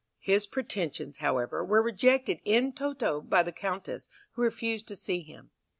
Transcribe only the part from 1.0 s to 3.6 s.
however, were rejected in toto by the